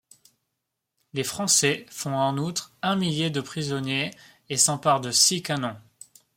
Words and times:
Les 1.13 1.23
Français 1.23 1.85
font 1.91 2.15
en 2.15 2.35
outre 2.39 2.73
un 2.81 2.95
millier 2.95 3.29
de 3.29 3.39
prisonniers 3.39 4.09
et 4.49 4.57
s'emparent 4.57 4.99
de 4.99 5.11
six 5.11 5.43
canons. 5.43 5.77